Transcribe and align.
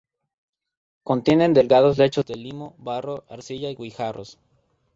Contienen 1.03 1.53
delgados 1.53 1.99
lechos 1.99 2.25
de 2.25 2.35
limo, 2.35 2.73
barro, 2.79 3.23
arcilla 3.29 3.69
y 3.69 3.75
guijarros. 3.75 4.39